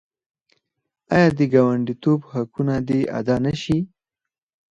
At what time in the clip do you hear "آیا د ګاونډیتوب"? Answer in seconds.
1.15-2.19